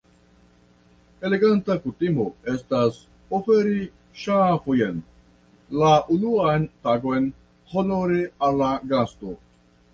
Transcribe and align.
Eleganta 1.27 1.75
kutimo 1.83 2.25
estas 2.53 2.97
oferi 3.41 3.77
ŝafojn 4.23 4.99
la 5.83 5.93
unuan 6.19 6.69
tagon 6.89 7.31
honore 7.77 8.21
al 8.49 8.63
la 8.67 8.77
gasto. 8.97 9.41